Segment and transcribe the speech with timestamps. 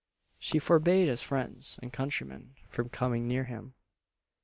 [0.39, 3.75] She forbade his friends and countrymen from coming near him.